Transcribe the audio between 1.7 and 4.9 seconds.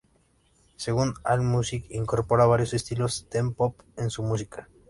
incorpora varios estilos "teen pop" en su música.